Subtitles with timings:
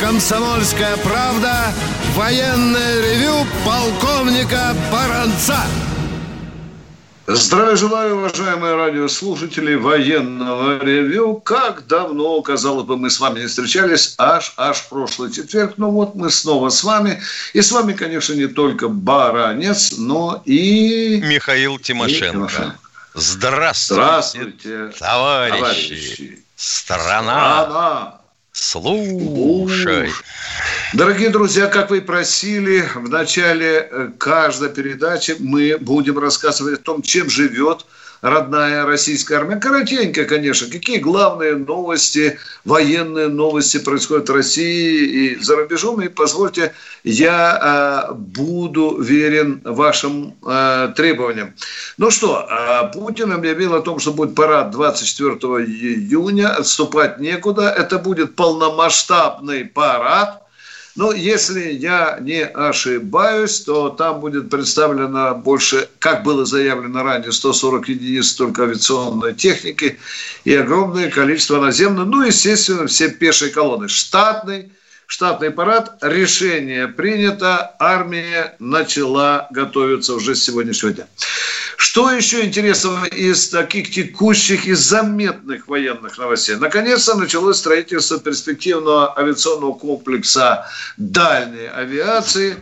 [0.00, 1.72] «Комсомольская правда»
[2.14, 5.58] военное ревю полковника Баранца.
[7.26, 11.34] Здравия желаю, уважаемые радиослушатели военного ревю.
[11.34, 15.74] Как давно, казалось бы, мы с вами не встречались, аж, аж прошлый четверг.
[15.76, 17.20] Но вот мы снова с вами.
[17.52, 21.20] И с вами, конечно, не только Баранец, но и...
[21.22, 22.26] Михаил Тимошенко.
[22.26, 22.74] И Тимошенко.
[23.14, 25.58] Здравствуйте, Здравствуйте товарищи.
[25.58, 26.44] товарищи.
[26.56, 27.62] Страна.
[27.64, 28.17] Страна.
[28.60, 30.10] Слушай.
[30.92, 37.02] Дорогие друзья, как вы просили, в начале э, каждой передачи мы будем рассказывать о том,
[37.02, 37.86] чем живет
[38.20, 39.56] родная российская армия.
[39.56, 40.70] Коротенько, конечно.
[40.70, 46.00] Какие главные новости, военные новости происходят в России и за рубежом.
[46.00, 46.72] И позвольте,
[47.04, 51.54] я э, буду верен вашим э, требованиям.
[51.96, 56.48] Ну что, э, Путин объявил о том, что будет парад 24 июня.
[56.48, 57.68] Отступать некуда.
[57.70, 60.42] Это будет полномасштабный парад–
[60.98, 67.88] но если я не ошибаюсь, то там будет представлено больше, как было заявлено ранее, 140
[67.88, 70.00] единиц только авиационной техники
[70.42, 73.86] и огромное количество наземной, ну, естественно, все пешие колонны.
[73.86, 74.72] Штатный,
[75.06, 81.06] штатный парад, решение принято, армия начала готовиться уже с сегодняшнего дня.
[81.78, 86.56] Что еще интересного из таких текущих и заметных военных новостей?
[86.56, 92.56] Наконец-то началось строительство перспективного авиационного комплекса дальней авиации.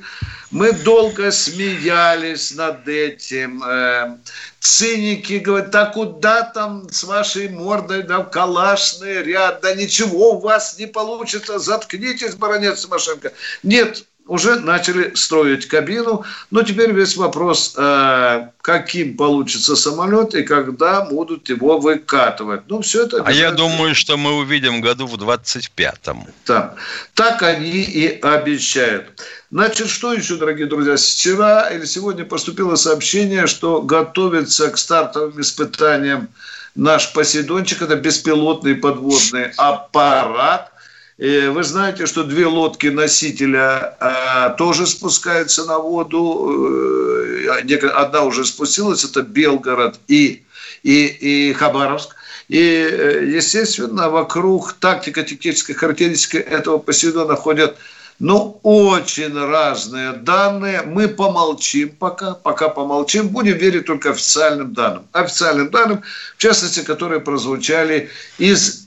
[0.51, 3.63] Мы долго смеялись над этим.
[3.65, 4.19] Э,
[4.61, 10.79] циники говорят, да куда там с вашей мордой, да калашный ряд, да ничего у вас
[10.79, 13.33] не получится, заткнитесь, баронец Тимошенко.
[13.63, 21.03] Нет, уже начали строить кабину, но теперь весь вопрос, э, каким получится самолет и когда
[21.03, 22.63] будут его выкатывать.
[22.69, 23.23] Ну, все это...
[23.25, 26.27] А я думаю, что мы увидим году в 25-м.
[26.47, 26.75] Да.
[27.15, 29.07] Так они и обещают.
[29.51, 30.97] Значит, что еще, дорогие друзья?
[30.97, 36.29] Вчера или сегодня поступило сообщение, что готовится к стартовым испытаниям
[36.75, 40.73] наш Посейдончик, это беспилотный подводный аппарат–
[41.19, 47.49] вы знаете, что две лодки носителя а, тоже спускаются на воду.
[47.49, 50.45] Э, одна уже спустилась, это Белгород и,
[50.83, 52.15] и, и Хабаровск.
[52.49, 57.79] И, э, естественно, вокруг тактико-технической характеристики этого Посейдона ходят
[58.19, 60.83] ну, очень разные данные.
[60.83, 63.29] Мы помолчим пока, пока помолчим.
[63.29, 65.07] Будем верить только официальным данным.
[65.13, 66.03] Официальным данным,
[66.37, 68.86] в частности, которые прозвучали из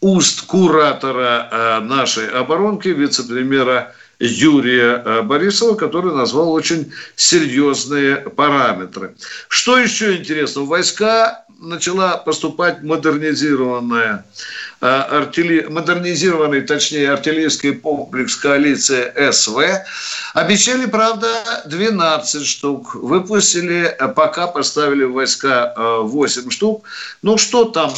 [0.00, 9.14] уст куратора э, нашей оборонки, вице-премьера Юрия э, Борисова, который назвал очень серьезные параметры.
[9.48, 10.62] Что еще интересно?
[10.62, 14.24] Войска начала поступать модернизированная
[14.80, 15.66] э, артилли...
[15.68, 19.58] модернизированный, точнее, артиллерийский комплекс коалиции СВ.
[20.34, 21.28] Обещали, правда,
[21.66, 22.94] 12 штук.
[22.94, 26.84] Выпустили, э, пока поставили войска 8 штук.
[27.22, 27.92] Ну, что там,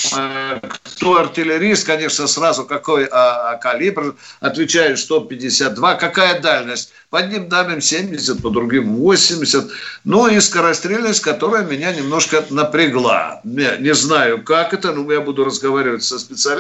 [0.83, 6.93] кто артиллерист, конечно, сразу какой а, а, калибр, отвечает 152, какая дальность.
[7.11, 9.71] По одним данным 70, по другим 80.
[10.05, 13.41] Ну и скорострельность, которая меня немножко напрягла.
[13.45, 16.19] Не, знаю, как это, но я буду разговаривать со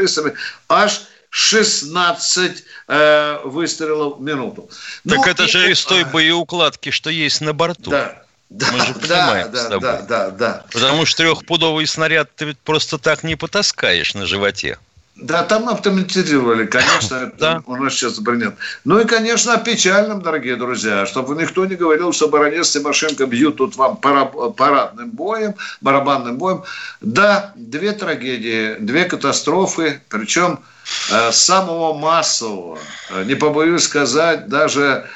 [0.08, 0.38] специалистами.
[0.68, 4.70] Аж 16 э, выстрелов в минуту.
[5.08, 7.90] Так ну, это и, же из той боеукладки, что есть на борту.
[7.90, 8.22] Да.
[8.48, 9.80] Да, Мы же понимаем да, с тобой.
[9.80, 10.64] Да, да, да.
[10.72, 14.78] Потому что трехпудовый снаряд ты ведь просто так не потаскаешь на животе.
[15.16, 17.62] Да, там автоматизировали, конечно, да.
[17.64, 18.54] у нас сейчас нет.
[18.84, 23.56] Ну и, конечно, о печальном, дорогие друзья, чтобы никто не говорил, что баронец Тимошенко бьют
[23.56, 26.64] тут вам парадным боем, барабанным боем.
[27.00, 30.60] Да, две трагедии, две катастрофы, причем
[31.10, 32.78] э, самого массового,
[33.08, 35.08] э, не побоюсь сказать, даже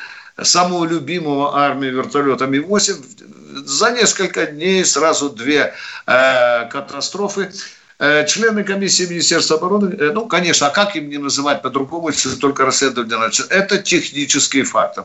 [0.42, 5.74] самого любимого армии вертолета Ми-8, за несколько дней сразу две
[6.06, 7.52] э, катастрофы.
[8.02, 12.30] Э, члены комиссии Министерства обороны, э, ну, конечно, а как им не называть по-другому, если
[12.30, 13.52] только расследование начнется?
[13.52, 15.04] Это технический фактор.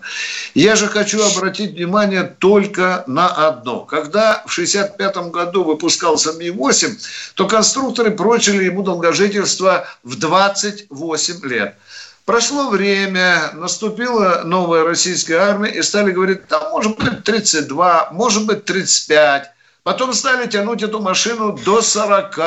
[0.53, 3.81] Я же хочу обратить внимание только на одно.
[3.81, 6.97] Когда в 1965 году выпускался Ми-8,
[7.35, 11.75] то конструкторы прочили ему долгожительство в 28 лет.
[12.23, 18.63] Прошло время, наступила новая российская армия, и стали говорить, там может быть 32, может быть
[18.63, 19.51] 35.
[19.85, 22.37] Потом стали тянуть эту машину до 40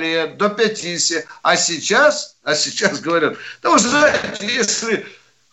[0.00, 1.26] лет, до 50.
[1.42, 5.06] А сейчас, а сейчас говорят, да вы знаете, если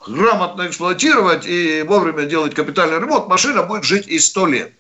[0.08, 4.72] грамотно эксплуатировать и вовремя делать капитальный ремонт, машина будет жить и сто лет.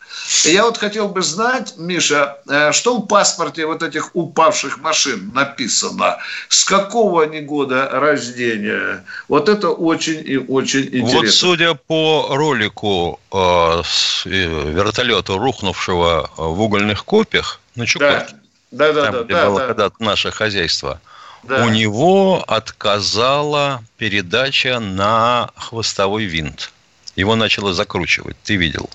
[0.43, 6.17] Я вот хотел бы знать, Миша, э, что в паспорте вот этих упавших машин написано,
[6.49, 9.03] с какого они года рождения.
[9.27, 11.19] Вот это очень и очень интересно.
[11.19, 18.35] Вот судя по ролику э, с э, вертолета, рухнувшего в угольных копьях на Чукотке,
[18.71, 18.91] да.
[18.91, 19.67] Да, да, там, да, где да, было да.
[19.67, 20.99] когда-то наше хозяйство,
[21.47, 21.65] да.
[21.65, 26.71] у него отказала передача на хвостовой винт.
[27.15, 28.89] Его начало закручивать, ты видел?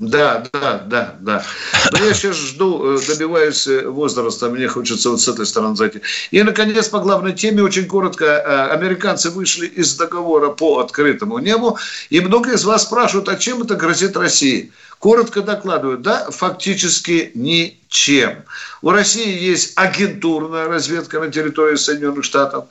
[0.00, 1.44] Да, да, да, да.
[1.92, 6.00] Но я сейчас жду, э, добиваюсь э, возраста, мне хочется вот с этой стороны зайти.
[6.30, 11.78] И, наконец, по главной теме, очень коротко, э, американцы вышли из договора по открытому небу,
[12.08, 14.72] и многие из вас спрашивают, а чем это грозит России?
[15.00, 18.44] Коротко докладывают, да, фактически ничем.
[18.82, 22.66] У России есть агентурная разведка на территории Соединенных Штатов.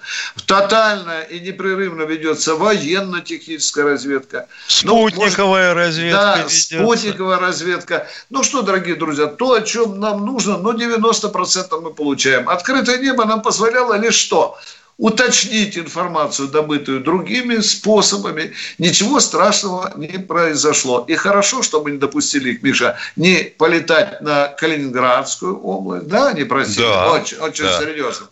[0.46, 4.48] Тотально и непрерывно ведется военно-техническая разведка.
[4.84, 6.76] Ну, Спутниковая ну, разведка Да, ведется.
[6.78, 8.08] спутниковая разведка.
[8.30, 12.48] Ну что, дорогие друзья, то, о чем нам нужно, ну 90% мы получаем.
[12.48, 14.56] Открытое небо нам позволяло лишь что?
[15.00, 18.54] Уточнить информацию, добытую другими способами.
[18.78, 21.06] Ничего страшного не произошло.
[21.08, 26.08] И хорошо, что мы не допустили их, Миша, не полетать на Калининградскую область.
[26.08, 26.84] Да, они просили.
[26.84, 27.80] Да, очень очень да.
[27.80, 28.28] серьезно.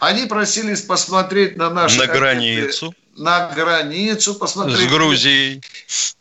[0.00, 1.98] Они просили посмотреть на наши...
[1.98, 2.92] На границу.
[3.16, 4.88] На границу посмотреть.
[4.88, 5.62] С Грузией.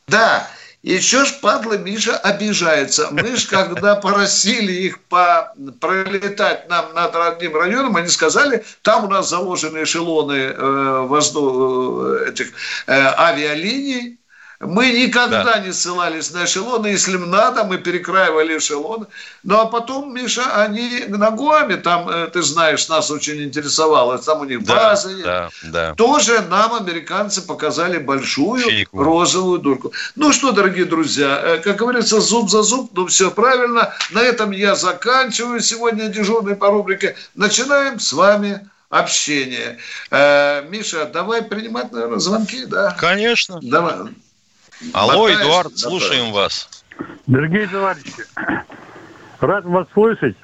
[0.07, 0.47] Да.
[0.87, 3.09] Еще ж, падла, Миша обижается.
[3.11, 9.09] Мы ж, когда просили их по, пролетать нам над одним районом, они сказали, там у
[9.09, 12.53] нас заложены эшелоны э, воздух, э, этих
[12.87, 14.17] э, авиалиний,
[14.59, 15.59] мы никогда да.
[15.59, 16.87] не ссылались на эшелоны.
[16.87, 19.05] Если надо, мы перекраивали эшелоны.
[19.43, 24.45] Ну, а потом, Миша, они ногами, там, э, ты знаешь, нас очень интересовало, там у
[24.45, 25.23] них базы.
[25.23, 25.93] Да, да, да.
[25.93, 29.03] Тоже нам американцы показали большую Фейку.
[29.03, 29.93] розовую дурку.
[30.15, 33.93] Ну что, дорогие друзья, э, как говорится, зуб за зуб, ну все правильно.
[34.09, 37.15] На этом я заканчиваю сегодня дежурный по рубрике.
[37.35, 39.77] Начинаем с вами общение.
[40.09, 42.95] Э, Миша, давай принимать, наверное, звонки, да?
[42.99, 43.59] Конечно.
[43.61, 43.97] Давай.
[44.93, 46.83] Алло, Мотаюсь, Эдуард, слушаем вас.
[47.25, 48.23] Дорогие товарищи,
[49.39, 50.35] рад вас слышать.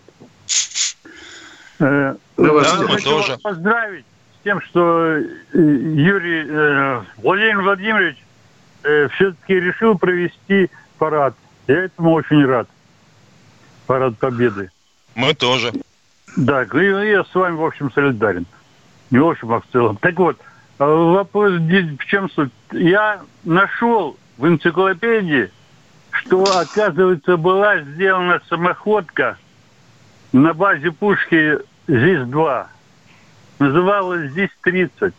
[1.79, 3.31] Э, мы вас да, хочу тоже.
[3.33, 4.05] вас поздравить
[4.39, 8.17] с тем, что э, Юрий э, Владимир Владимирович
[8.83, 11.35] э, все-таки решил провести парад.
[11.67, 12.67] Я этому очень рад.
[13.85, 14.71] Парад Победы.
[15.13, 15.71] Мы тоже.
[16.35, 18.47] Да, я с вами, в общем, солидарен.
[19.11, 19.97] Не в общем, а в целом.
[19.97, 20.37] Так вот,
[20.79, 22.51] вопрос в чем суть?
[22.71, 25.51] Я нашел в энциклопедии,
[26.11, 29.37] что, оказывается, была сделана самоходка
[30.31, 32.65] на базе пушки ЗИС-2.
[33.59, 35.13] Называлась ЗИС-30.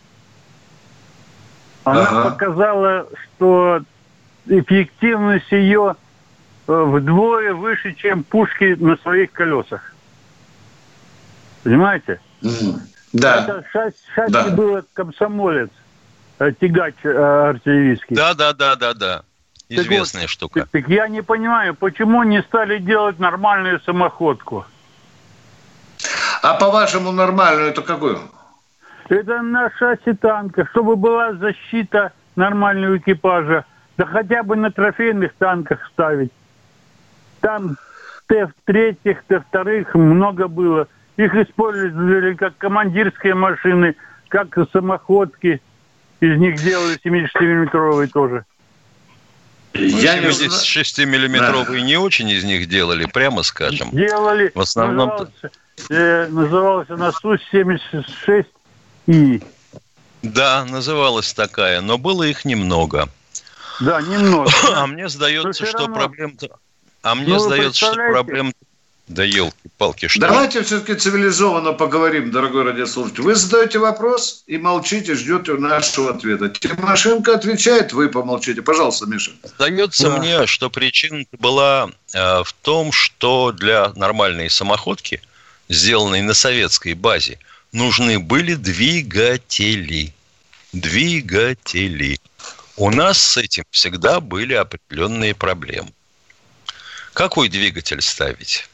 [1.85, 2.29] Она ага.
[2.31, 3.81] показала, что
[4.47, 5.95] эффективность ее
[6.67, 9.93] э, вдвое выше, чем пушки на своих колесах.
[11.63, 12.19] Понимаете?
[13.13, 13.43] Да.
[13.43, 14.49] Это шасси да.
[14.49, 15.69] было комсомолец.
[16.37, 17.09] Э, тягач э,
[17.49, 18.15] артиллерийский.
[18.15, 19.23] Да, да, да, да, да.
[19.69, 20.59] Известная так вот, штука.
[20.61, 24.65] Так, так я не понимаю, почему не стали делать нормальную самоходку?
[26.41, 28.19] А по-вашему нормальную это какую?
[29.09, 33.65] Это на шасси танка, чтобы была защита нормального экипажа.
[33.97, 36.31] Да хотя бы на трофейных танках ставить.
[37.39, 37.77] Там
[38.27, 40.87] Т-третьих, Т-вторых много было.
[41.15, 43.95] Их использовали как командирские машины,
[44.27, 45.61] как самоходки–
[46.19, 48.45] из них делали 76-миллиметровые тоже.
[49.73, 51.81] Я не здесь 6-миллиметровые да.
[51.81, 53.89] не очень из них делали, прямо скажем.
[53.91, 54.51] Делали.
[54.55, 55.09] В основном...
[55.09, 55.51] Назывался,
[55.89, 59.43] э, называлась она Су-76И.
[60.21, 63.09] Да, называлась такая, но было их немного.
[63.81, 64.49] Да, немного.
[64.73, 66.37] А мне сдается, что проблем...
[67.01, 68.53] А мне ну, сдается, что проблем
[69.07, 73.21] да елки-палки, что Давайте все-таки цивилизованно поговорим, дорогой радиослушатель.
[73.21, 76.49] Вы задаете вопрос и молчите, ждете нашего ответа.
[76.49, 78.63] Тимошенко отвечает, вы помолчите.
[78.63, 79.31] Пожалуйста, Миша.
[79.43, 80.17] Сдается да.
[80.17, 85.21] мне, что причина была э, в том, что для нормальной самоходки,
[85.69, 87.37] сделанной на советской базе,
[87.71, 90.13] нужны были двигатели.
[90.73, 92.19] Двигатели.
[92.75, 95.89] У нас с этим всегда были определенные проблемы.
[97.13, 98.67] Какой двигатель ставить?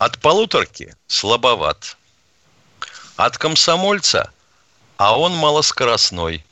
[0.00, 1.98] От полуторки слабоват.
[3.16, 4.32] От комсомольца,
[4.96, 6.42] а он малоскоростной.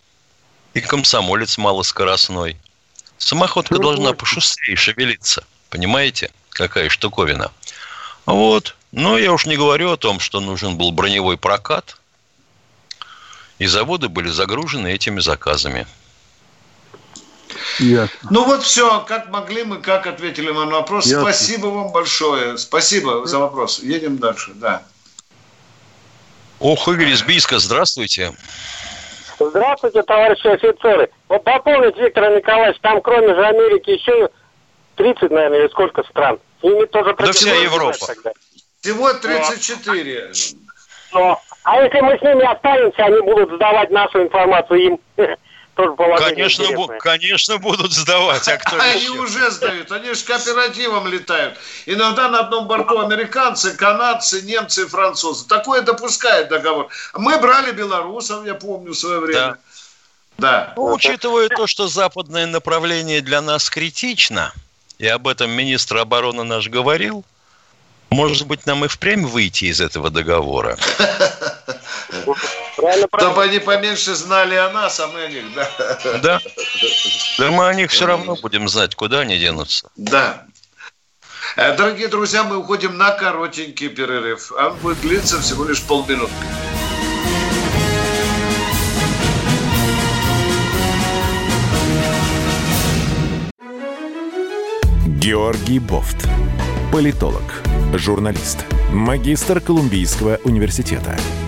[0.74, 2.58] И комсомолец малоскоростной.
[3.16, 5.44] Самоходка ну, должна пошустрее шевелиться.
[5.70, 7.50] Понимаете, какая штуковина?
[8.26, 8.76] Вот.
[8.92, 11.96] Но я уж не говорю о том, что нужен был броневой прокат.
[13.58, 15.86] И заводы были загружены этими заказами.
[17.78, 18.28] Ясно.
[18.30, 21.06] Ну вот все, как могли мы, как ответили на вопрос.
[21.06, 21.22] Ясно.
[21.22, 22.58] Спасибо вам большое.
[22.58, 23.80] Спасибо за вопрос.
[23.80, 24.82] Едем дальше, да.
[26.60, 28.32] Ох, Игорь из Бийска, здравствуйте.
[29.38, 31.08] Здравствуйте, товарищи офицеры.
[31.28, 34.28] Вот пополнить, Виктор Николаевич, там кроме же Америки еще
[34.96, 36.38] 30, наверное, или сколько стран.
[36.62, 38.06] И не тоже да вся Европа.
[38.06, 38.32] Тогда.
[38.80, 40.32] Всего 34.
[41.12, 41.40] Но.
[41.62, 44.98] А если мы с ними останемся, они будут сдавать нашу информацию им.
[45.78, 48.48] Тоже конечно, бу- конечно, будут сдавать.
[48.48, 49.92] А кто они уже сдают.
[49.92, 51.56] Они же кооперативом летают.
[51.86, 55.46] Иногда на одном борту американцы, канадцы, немцы и французы.
[55.46, 56.88] Такое допускает договор.
[57.14, 59.40] Мы брали белорусов, я помню, в свое время.
[59.40, 59.58] Да.
[60.38, 60.72] да.
[60.76, 64.52] Ну, учитывая то, что западное направление для нас критично,
[64.98, 67.24] и об этом министр обороны наш говорил,
[68.10, 70.76] может быть, нам и впрямь выйти из этого договора?
[72.78, 75.68] Чтобы они поменьше знали о нас, а мы о них, да.
[76.22, 76.40] Да.
[77.38, 79.90] Да мы о них все равно будем знать, куда они денутся.
[79.96, 80.44] Да.
[81.56, 84.52] Э, дорогие друзья, мы уходим на коротенький перерыв.
[84.52, 86.32] Он будет длиться всего лишь полминутки.
[95.06, 96.28] Георгий Бофт.
[96.92, 97.42] Политолог,
[97.94, 98.58] журналист,
[98.92, 101.18] магистр Колумбийского университета–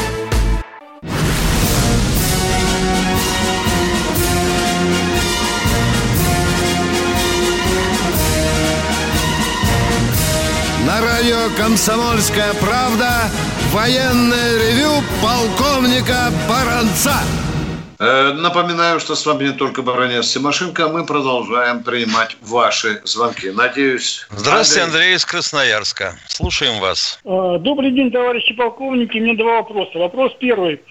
[11.57, 13.29] «Комсомольская правда»
[13.71, 17.15] военное ревю полковника Баранца.
[17.99, 20.89] Э, напоминаю, что с вами не только Баранец Симошенко.
[20.89, 23.51] Мы продолжаем принимать ваши звонки.
[23.51, 24.25] Надеюсь...
[24.31, 26.15] Здравствуйте, Андрей, Андрей из Красноярска.
[26.27, 27.19] Слушаем вас.
[27.23, 29.17] Э, добрый день, товарищи полковники.
[29.17, 29.99] У меня два вопроса.
[29.99, 30.81] Вопрос первый.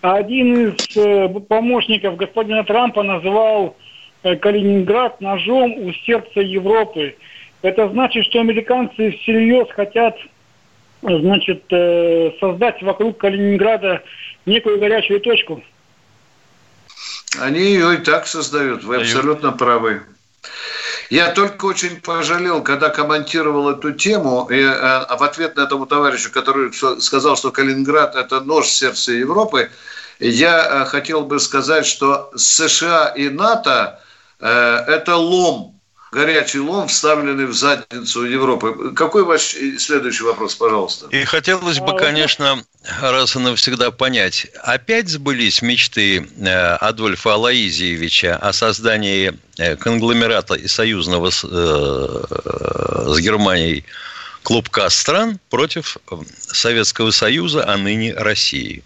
[0.00, 3.76] Один из э, помощников господина Трампа называл
[4.22, 7.16] Калининград ножом у сердца Европы.
[7.62, 10.16] Это значит, что американцы всерьез хотят
[11.02, 14.02] значит, э, создать вокруг Калининграда
[14.46, 15.62] некую горячую точку.
[17.38, 20.02] Они ее и так создают, вы абсолютно правы.
[21.10, 26.30] Я только очень пожалел, когда комментировал эту тему, и э, в ответ на этому товарищу,
[26.30, 29.70] который сказал, что Калининград– это нож в сердце Европы,
[30.18, 34.00] я э, хотел бы сказать, что США и НАТО–
[34.40, 35.79] это лом
[36.12, 38.92] горячий лом, вставленный в задницу Европы.
[38.94, 41.06] Какой ваш следующий вопрос, пожалуйста?
[41.10, 42.62] И хотелось бы, конечно,
[43.00, 50.66] раз и навсегда понять, опять сбылись мечты э, Адольфа Алаизиевича о создании э, конгломерата и
[50.66, 52.24] союзного с, э,
[53.06, 53.84] с Германией
[54.42, 55.96] клубка стран против
[56.38, 58.82] Советского Союза, а ныне России.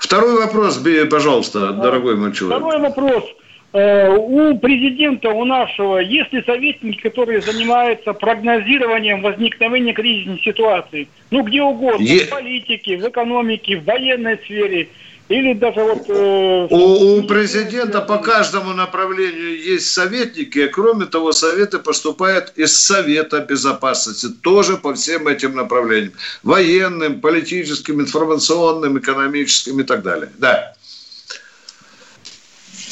[0.00, 2.58] Второй вопрос, пожалуйста, дорогой мой человек.
[2.58, 3.43] Второй вопрос– Э,
[3.74, 11.08] у президента, у нашего, есть ли советники, которые занимаются прогнозированием возникновения кризисной ситуации?
[11.30, 12.20] Ну, где угодно, е...
[12.20, 14.88] в политике, в экономике, в военной сфере–
[15.28, 16.04] или даже вот...
[16.08, 22.78] Э, у, у президента по каждому направлению есть советники, и кроме того, советы поступают из
[22.78, 26.12] Совета Безопасности, тоже по всем этим направлениям.
[26.42, 30.30] Военным, политическим, информационным, экономическим и так далее.
[30.38, 30.74] Да.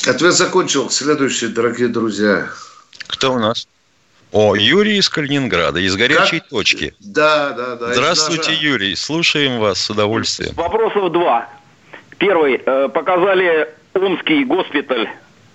[0.07, 0.91] Ответ закончил.
[0.91, 2.49] Следующий, дорогие друзья.
[3.07, 3.69] Кто у нас?
[4.33, 6.49] О, Юрий из Калининграда, из горячей как?
[6.49, 6.95] точки.
[6.99, 7.93] Да, да, да.
[7.93, 8.97] Здравствуйте, Юрий.
[8.97, 10.55] Слушаем вас с удовольствием.
[10.55, 11.49] Вопросов два.
[12.19, 12.61] Первый.
[12.65, 15.09] Э, показали Омский госпиталь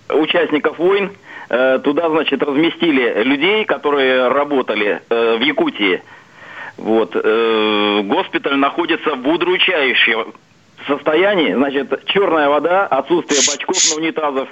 [0.09, 1.11] участников войн.
[1.49, 6.01] Э, туда, значит, разместили людей, которые работали э, в Якутии.
[6.77, 7.15] Вот.
[7.15, 10.33] Госпиталь находится в удручающем
[10.87, 14.49] состоянии, значит, черная вода, отсутствие бачков на унитазах.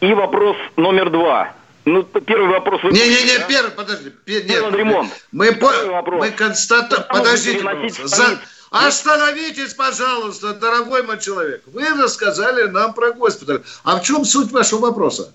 [0.00, 1.52] И вопрос номер два.
[1.84, 2.82] Ну, первый вопрос...
[2.82, 3.44] Вы Не-не-не, да?
[3.46, 4.10] первый, подожди.
[4.24, 5.10] Пер, нет, ремонт.
[5.30, 5.70] Мы, по,
[6.10, 7.04] мы констатуем...
[7.08, 7.62] Подождите,
[8.04, 8.40] За...
[8.72, 11.62] Остановитесь, пожалуйста, дорогой мой человек.
[11.66, 13.62] Вы рассказали нам про госпиталь.
[13.84, 15.32] А в чем суть вашего вопроса?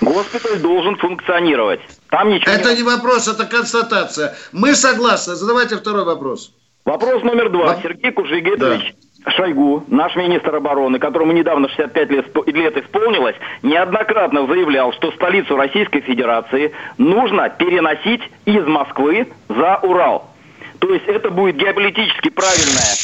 [0.00, 1.80] Госпиталь должен функционировать.
[2.10, 2.76] Там ничего Это не...
[2.76, 4.36] не вопрос, это констатация.
[4.52, 5.34] Мы согласны.
[5.34, 6.52] Задавайте второй вопрос.
[6.86, 7.74] Вопрос номер два.
[7.74, 7.82] Да.
[7.82, 9.32] Сергей Кужегетович да.
[9.32, 16.00] Шойгу, наш министр обороны, которому недавно 65 лет, лет исполнилось, неоднократно заявлял, что столицу Российской
[16.00, 20.30] Федерации нужно переносить из Москвы за Урал.
[20.78, 22.94] То есть это будет геополитически правильное.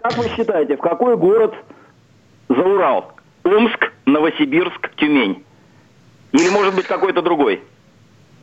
[0.00, 1.54] Как вы считаете, в какой город
[2.48, 3.12] за Урал?
[3.44, 5.44] Омск, Новосибирск, Тюмень?
[6.32, 7.60] Или может быть какой-то другой?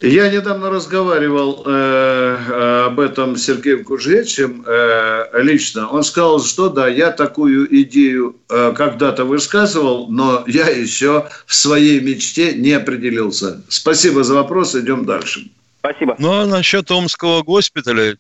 [0.01, 5.89] Я недавно разговаривал э, об этом с Сергеем Кужечем э, лично.
[5.89, 11.99] Он сказал, что да, я такую идею э, когда-то высказывал, но я еще в своей
[11.99, 13.61] мечте не определился.
[13.69, 15.47] Спасибо за вопрос, идем дальше.
[15.79, 16.15] Спасибо.
[16.19, 18.17] Ну, а насчет Омского госпиталя,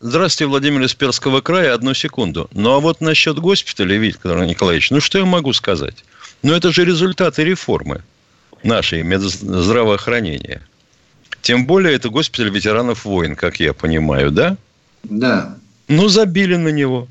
[0.00, 1.72] Здравствуйте, Владимир из Перского края.
[1.72, 2.50] Одну секунду.
[2.52, 6.04] Ну, а вот насчет госпиталя, Виктор Николаевич, ну, что я могу сказать?
[6.42, 8.02] Ну, это же результаты реформы
[8.62, 10.60] нашей здравоохранения.
[11.44, 14.56] Тем более, это госпиталь ветеранов войн, как я понимаю, да?
[15.02, 15.58] Да.
[15.88, 17.06] Ну, забили на него.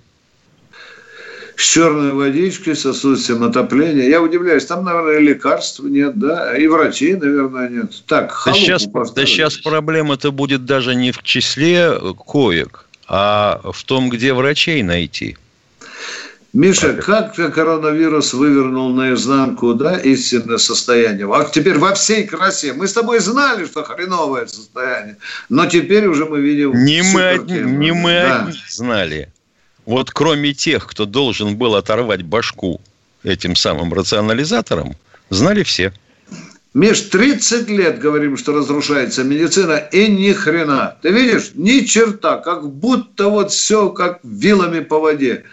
[1.55, 4.09] С черной водичкой, с отсутствием отопления.
[4.09, 6.57] Я удивляюсь, там, наверное, лекарств нет, да?
[6.57, 7.91] И врачей, наверное, нет.
[8.07, 14.09] Так, да сейчас, да сейчас проблема-то будет даже не в числе коек, а в том,
[14.09, 15.37] где врачей найти.
[16.53, 21.27] Миша, как коронавирус вывернул наизнанку, да, истинное состояние?
[21.33, 22.73] А теперь во всей красе.
[22.73, 25.17] Мы с тобой знали, что хреновое состояние,
[25.49, 26.85] но теперь уже мы видим...
[26.85, 28.41] Не мы одни, не мы да.
[28.41, 29.33] одни знали.
[29.87, 32.79] Вот кроме тех, кто должен был оторвать башку
[33.23, 34.95] этим самым рационализатором,
[35.31, 35.91] знали все.
[36.75, 40.97] Миш, 30 лет говорим, что разрушается медицина, и ни хрена.
[41.01, 45.45] Ты видишь, ни черта, как будто вот все как вилами по воде.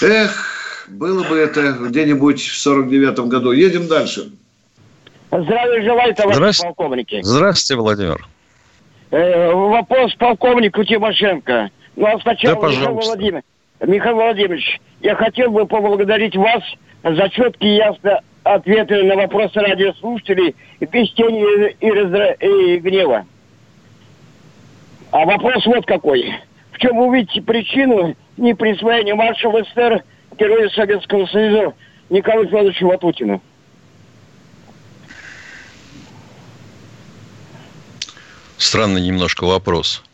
[0.00, 3.52] Эх, было бы это где-нибудь в 49-м году.
[3.52, 4.30] Едем дальше.
[5.30, 6.74] Здравия желаю, товарищ Здравствуйте.
[6.74, 7.20] полковники.
[7.22, 8.28] Здравствуйте, Владимир.
[9.10, 11.70] Э, вопрос полковнику Тимошенко.
[11.96, 13.42] Ну, а сначала, да, Михаил, Владимир,
[13.80, 16.62] Михаил Владимирович, я хотел бы поблагодарить вас
[17.02, 22.32] за четкие ясные ответы на вопросы радиослушателей без тени и, раздра...
[22.32, 23.26] и гнева.
[25.10, 26.34] А вопрос вот какой.
[26.78, 30.04] В чем вы видите причину не присвоения маршала СССР
[30.38, 31.74] героя Советского Союза
[32.08, 33.42] Николаю Федоровичу Ватутину?
[38.58, 40.04] Странный немножко вопрос.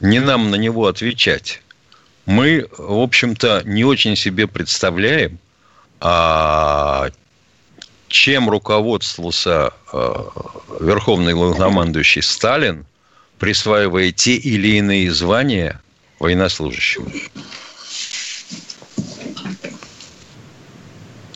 [0.00, 1.60] Не нам на него отвечать.
[2.24, 5.38] Мы, в общем-то, не очень себе представляем,
[6.00, 7.08] а
[8.06, 10.14] чем руководствовался э,
[10.80, 12.86] верховный главнокомандующий Сталин,
[13.38, 15.82] присваивая те или иные звания
[16.18, 17.12] военнослужащим.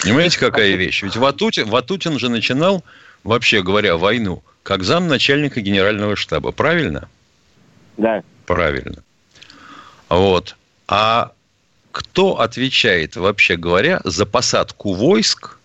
[0.00, 1.02] Понимаете, какая вещь?
[1.02, 2.84] Ведь Ватутин, Ватутин же начинал,
[3.22, 6.52] вообще говоря, войну как зам начальника генерального штаба.
[6.52, 7.08] Правильно?
[7.96, 8.22] Да.
[8.46, 9.02] Правильно.
[10.08, 10.56] Вот.
[10.88, 11.32] А
[11.90, 15.58] кто отвечает, вообще говоря, за посадку войск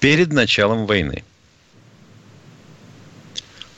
[0.00, 1.24] перед началом войны?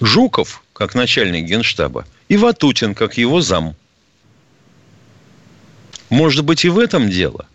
[0.00, 3.74] Жуков, как начальник генштаба, и Ватутин, как его зам.
[6.10, 7.46] Может быть, и в этом дело.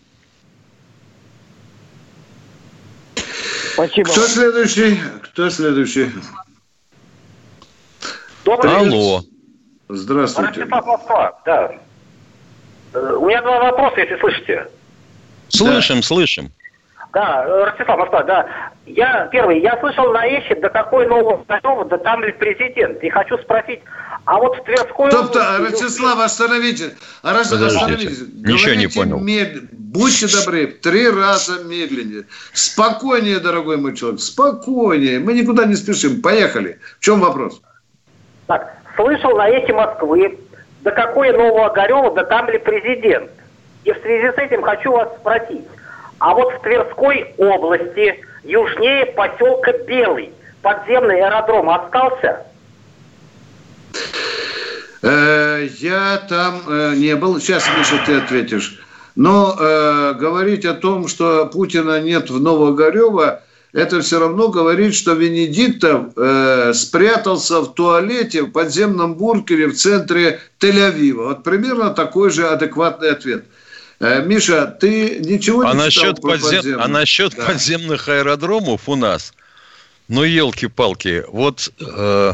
[3.73, 4.11] Спасибо.
[4.11, 4.99] Кто следующий?
[5.23, 6.11] Кто следующий?
[8.43, 9.23] Добрый Алло.
[9.87, 10.65] Здравствуйте.
[10.65, 11.75] Москва, да.
[12.93, 14.67] Э, у меня два вопроса, если слышите.
[15.49, 16.01] Слышим, да.
[16.01, 16.51] слышим.
[17.13, 18.47] Да, Ростислав Москва, да.
[18.86, 23.04] Я, первый, я слышал на Эще, да какой новый готов, да там ли президент.
[23.04, 23.82] И хочу спросить,
[24.26, 25.12] а вот в Тверской...
[25.12, 25.62] Стоп, области...
[25.62, 26.91] Ростислав, остановите.
[27.21, 28.10] остановите.
[28.34, 29.19] Ничего не понял.
[29.19, 29.71] Мед...
[29.71, 32.24] Будьте добры, три раза медленнее.
[32.54, 35.19] Спокойнее, дорогой мой человек, спокойнее.
[35.19, 36.21] Мы никуда не спешим.
[36.21, 36.80] Поехали.
[36.97, 37.62] В чем вопрос?
[38.47, 40.39] Так, слышал на Эще Москвы,
[40.82, 43.30] да какой нового Огарева, да там ли президент.
[43.84, 45.65] И в связи с этим хочу вас спросить.
[46.21, 50.31] А вот в Тверской области, южнее поселка Белый,
[50.62, 52.45] подземный аэродром остался?
[55.01, 57.39] Э, я там э, не был.
[57.39, 58.79] Сейчас, Миша, ты ответишь.
[59.15, 63.41] Но э, говорить о том, что Путина нет в Новогорево,
[63.73, 70.39] это все равно говорит, что Венедиктов э, спрятался в туалете в подземном бункере в центре
[70.60, 71.29] Тель-Авива.
[71.29, 73.45] Вот примерно такой же адекватный ответ.
[74.01, 76.81] Э, Миша, ты ничего а не насчет читал подзем...
[76.81, 77.45] А насчет да.
[77.45, 79.31] подземных аэродромов у нас,
[80.07, 82.33] ну, елки-палки, вот э,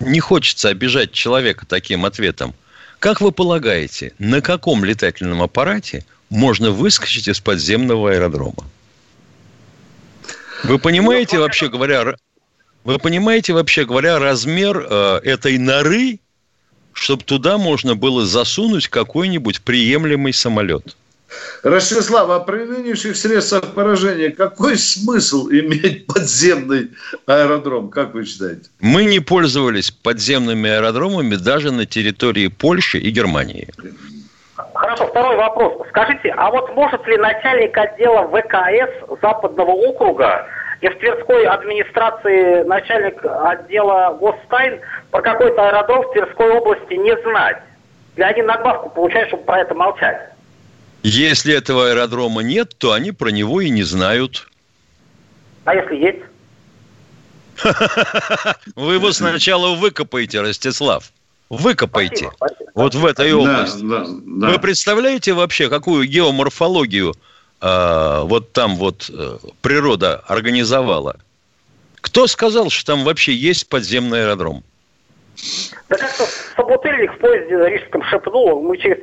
[0.00, 2.54] не хочется обижать человека таким ответом.
[3.00, 8.64] Как вы полагаете, на каком летательном аппарате можно выскочить из подземного аэродрома?
[10.64, 12.14] Вы понимаете, вообще говоря,
[12.84, 16.18] вы понимаете, вообще говоря, размер э, этой норы,
[16.92, 20.96] чтобы туда можно было засунуть какой-нибудь приемлемый самолет.
[21.62, 26.90] Ростислав, а при нынешних средствах поражения какой смысл иметь подземный
[27.26, 28.62] аэродром, как вы считаете?
[28.80, 33.68] Мы не пользовались подземными аэродромами даже на территории Польши и Германии.
[34.74, 35.86] Хорошо, второй вопрос.
[35.90, 40.46] Скажите, а вот может ли начальник отдела ВКС Западного округа
[40.82, 44.80] и в Тверской администрации начальник отдела Гостайн
[45.12, 47.58] про какой-то аэродром в Тверской области не знать?
[48.16, 50.20] Или они надбавку получают, чтобы про это молчать?
[51.04, 54.48] Если этого аэродрома нет, то они про него и не знают.
[55.64, 56.22] А если есть?
[58.74, 61.12] Вы его сначала выкопаете, Ростислав.
[61.48, 62.30] Выкопайте.
[62.34, 62.70] Спасибо, спасибо.
[62.74, 63.82] Вот в этой области.
[63.82, 64.48] Да, да, да.
[64.48, 67.14] Вы представляете вообще, какую геоморфологию
[68.24, 71.16] вот там вот э, природа организовала?
[72.00, 74.64] Кто сказал, что там вообще есть подземный аэродром?
[75.88, 78.98] Да как-то собутыльник в поезде на Рижском шепнул, мы через...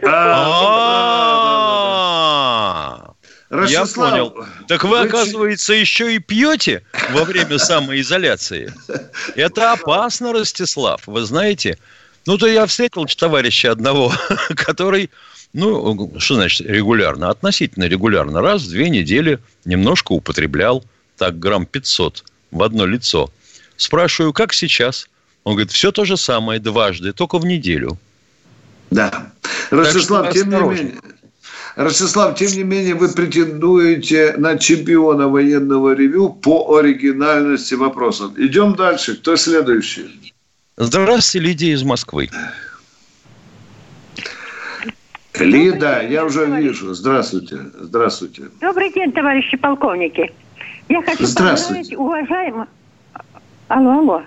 [3.52, 4.36] Я понял.
[4.68, 8.72] Так вы, оказывается, еще и пьете во время самоизоляции.
[9.36, 11.02] Это опасно, Ростислав.
[11.08, 11.80] Вы знаете,
[12.28, 14.14] ну, то я встретил товарища одного,
[14.56, 15.10] который,
[15.54, 17.30] ну, что значит регулярно?
[17.30, 18.42] Относительно регулярно.
[18.42, 20.84] Раз в две недели немножко употреблял,
[21.18, 23.32] так, грамм 500 в одно лицо.
[23.78, 25.08] Спрашиваю, как сейчас?
[25.44, 27.98] Он говорит, все то же самое дважды, только в неделю.
[28.92, 29.32] Да.
[29.72, 31.00] Ростислав, тем не менее,
[31.76, 38.38] Ростислав, тем не менее, вы претендуете на чемпиона военного ревю по оригинальности вопросов.
[38.38, 39.16] Идем дальше.
[39.16, 40.34] Кто следующий?
[40.78, 42.30] Здравствуйте, Лидия из Москвы.
[45.40, 46.94] Лида, я уже вижу.
[46.94, 47.58] Здравствуйте.
[47.74, 48.44] Здравствуйте.
[48.62, 50.32] Добрый день, товарищи полковники.
[50.88, 52.68] Я хочу поздравить уважаемого...
[53.68, 54.24] Алло, алло.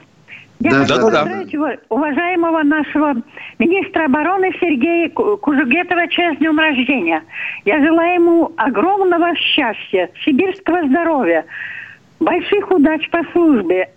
[0.60, 1.76] Я да, хочу да, поздравить да.
[1.88, 3.14] уважаемого нашего
[3.58, 7.22] министра обороны Сергея Кужугетова честь днем рождения.
[7.64, 11.44] Я желаю ему огромного счастья, сибирского здоровья,
[12.20, 13.90] больших удач по службе,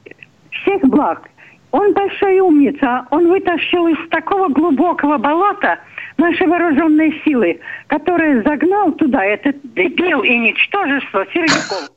[0.49, 1.29] всех благ.
[1.69, 3.05] Он большой умница.
[3.11, 5.77] Он вытащил из такого глубокого болота
[6.17, 11.89] наши вооруженные силы, которые загнал туда этот дебил и ничтожество Сердюков.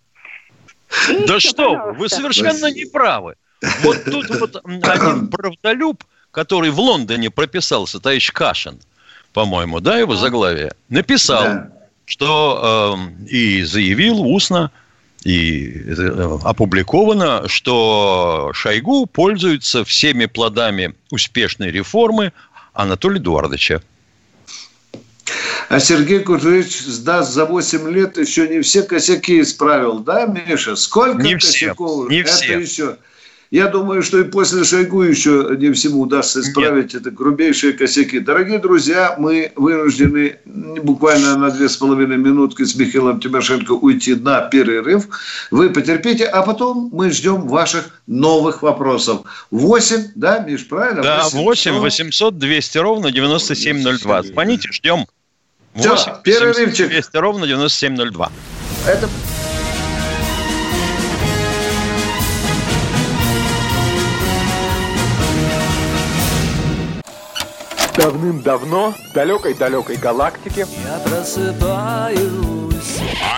[1.26, 3.35] да что, вы совершенно не правы.
[3.83, 8.78] Вот тут вот один правдолюб, который в Лондоне прописался, товарищ Кашин,
[9.33, 11.72] по-моему, да, его заглавие, написал, да.
[12.04, 14.70] что э, и заявил устно,
[15.24, 22.33] и э, опубликовано, что Шойгу пользуется всеми плодами успешной реформы
[22.72, 23.83] Анатолия Эдуардовича.
[25.69, 30.77] А Сергей Кузьевич сдаст за 8 лет еще не все косяки исправил, да, Миша?
[30.77, 32.07] Сколько не косяков?
[32.07, 32.59] Все, не Это все.
[32.59, 32.97] еще
[33.51, 37.03] я думаю, что и после Шойгу еще не всему удастся исправить Нет.
[37.03, 38.19] это грубейшие косяки.
[38.19, 44.43] Дорогие друзья, мы вынуждены буквально на две с половиной минутки с Михаилом Тимошенко уйти на
[44.43, 45.09] перерыв.
[45.51, 49.23] Вы потерпите, а потом мы ждем ваших новых вопросов.
[49.51, 51.03] 8, да, Миш, правильно?
[51.03, 54.25] Да, 8 800 200 ровно 9702.
[54.25, 55.07] Звоните, ждем.
[55.79, 56.88] 8 Все, перерывчик.
[56.88, 58.33] 200 ровно 9702.
[58.87, 59.09] Это...
[67.97, 72.19] Давным-давно в далекой-далекой галактике Я просыпаюсь.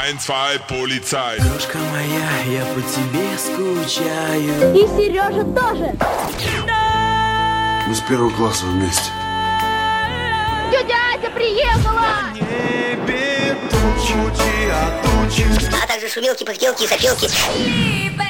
[0.02, 1.38] Ein, zwei, полицай.
[1.40, 4.74] Крошка моя, я по тебе скучаю.
[4.74, 5.94] И Сережа тоже.
[7.86, 9.10] Мы с первого класса вместе
[10.80, 12.32] Тетя Ася приехала!
[12.32, 15.46] небе тучи, а тучи
[15.82, 18.29] А также шумелки, пыхтелки и сопелки Либо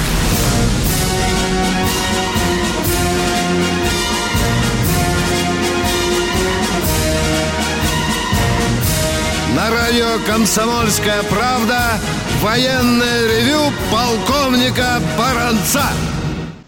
[9.91, 11.99] Радио «Комсомольская правда»
[12.41, 13.59] военное ревю
[13.91, 15.83] полковника Баранца.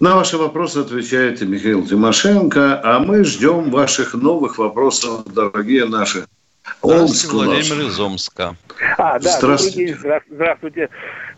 [0.01, 6.25] На ваши вопросы отвечает Михаил Тимошенко, а мы ждем ваших новых вопросов, дорогие наши.
[6.83, 8.55] Здравствуйте, Владимир из Омска.
[8.97, 9.97] А, да, здравствуйте.
[10.29, 10.89] здравствуйте.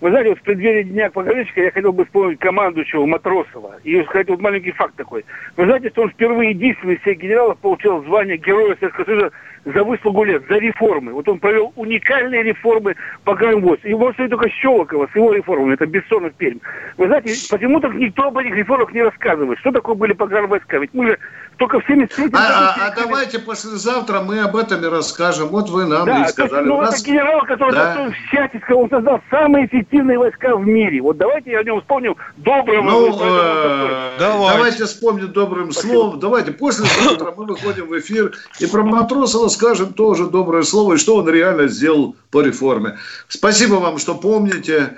[0.02, 3.76] Вы знаете, вот в преддверии Дня пограничника я хотел бы вспомнить командующего Матросова.
[3.84, 5.24] И сказать вот маленький факт такой.
[5.56, 9.32] Вы знаете, что он впервые единственный из всех генералов получил звание Героя Советского Союза
[9.66, 11.14] за выслугу лет, за реформы.
[11.14, 13.80] Вот он провел уникальные реформы по гранвоз.
[13.84, 16.60] И может быть только Щелокова с его реформами, это Бессонов Пермь.
[16.98, 19.60] Вы знаете, почему-то никто об этих реформах не рассказывает.
[19.60, 20.78] Что такое были погранвойска?
[20.78, 21.20] Ведь мы же
[21.58, 25.50] только в 73 а, а, а давайте послезавтра мы об этом и расскажем.
[25.50, 26.66] Вот вы нам да, и сказали.
[26.66, 27.02] Ну, нас...
[27.02, 28.12] это генерал, который да.
[28.28, 31.02] всячески, он создал самые эффективные войска в мире.
[31.02, 32.86] Вот давайте я о нем вспомню добрым.
[32.86, 34.58] Ну, э, давайте.
[34.58, 35.94] давайте вспомним добрым Спасибо.
[35.94, 36.20] словом.
[36.20, 41.18] Давайте послезавтра мы выходим в эфир и про Матросова скажем тоже доброе слово, и что
[41.18, 42.98] он реально сделал по реформе.
[43.28, 44.98] Спасибо вам, что помните.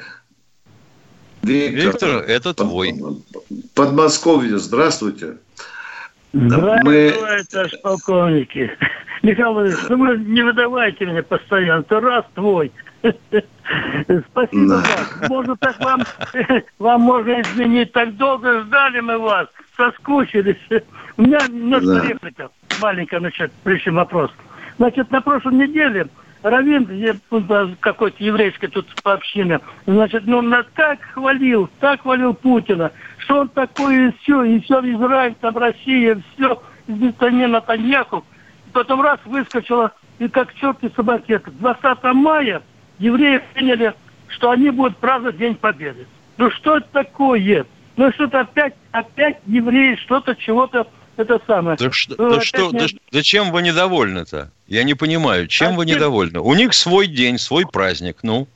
[1.43, 2.95] Виктор, Виктор это твой.
[3.73, 5.37] Подмосковье, здравствуйте.
[6.33, 7.43] Здравствуйте, мы...
[7.49, 8.71] товарищ полковники.
[9.23, 12.71] Михаил Владимирович, ну вы не выдавайте меня постоянно, то раз твой.
[13.01, 14.83] Спасибо да.
[14.83, 15.29] вам.
[15.29, 16.01] Может, так вам,
[16.79, 17.91] вам можно изменить.
[17.93, 20.57] Так долго ждали мы вас, соскучились.
[21.17, 22.07] У меня немножко да.
[22.07, 22.49] реплика
[22.81, 24.31] маленькая, значит, прежде вопрос.
[24.77, 26.07] Значит, на прошлой неделе
[26.43, 27.19] Равин,
[27.79, 34.07] какой-то еврейской тут община, значит, ну, он так хвалил, так хвалил Путина, что он такой
[34.07, 38.23] и все, и все Израиль, там Россия, все, не Натаньяху.
[38.73, 41.41] Потом раз выскочила, и как черт и собаки.
[41.45, 42.61] 20 мая
[42.99, 43.93] евреи приняли,
[44.27, 46.05] что они будут праздновать День Победы.
[46.37, 47.65] Ну что это такое?
[47.95, 51.77] Ну что-то опять, опять евреи что-то, чего-то это самое.
[51.77, 52.79] Так что, ну, да что, не...
[52.79, 54.51] да, зачем вы недовольны-то?
[54.67, 56.39] Я не понимаю, чем а вы недовольны?
[56.39, 58.47] У них свой день, свой праздник, ну.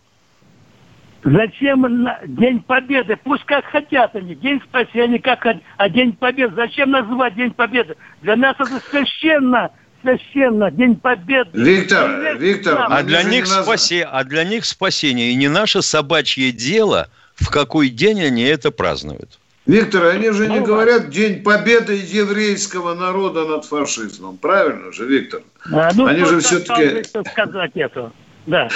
[1.23, 3.15] Зачем День Победы?
[3.23, 4.33] Пусть как хотят они.
[4.35, 5.45] День спасения, как
[5.77, 6.55] а День Победы.
[6.55, 7.95] Зачем называть День Победы?
[8.21, 9.69] Для нас это священно.
[10.01, 10.71] Священно.
[10.71, 11.51] День Победы.
[11.53, 12.87] Виктор, Виктор.
[12.89, 15.31] А для, них спасе, а для них спасение.
[15.31, 19.37] И не наше собачье дело, в какой день они это празднуют.
[19.71, 24.35] Виктор, они же не ну, говорят День Победы еврейского народа над фашизмом.
[24.35, 25.43] Правильно же, Виктор?
[25.71, 27.03] А, ну, они же все-таки...
[27.31, 28.11] сказать это.
[28.47, 28.67] Да.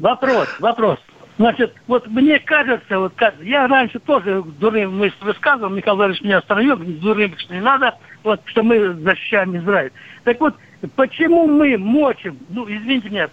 [0.00, 0.98] Вопрос, вопрос.
[1.38, 6.38] Значит, вот мне кажется, вот как, я раньше тоже дурным мысль высказывал, Михаил Владимирович меня
[6.38, 9.92] остановил, дурным не надо, вот, что мы защищаем Израиль.
[10.24, 10.54] Так вот,
[10.96, 13.28] почему мы мочим, ну, извините меня,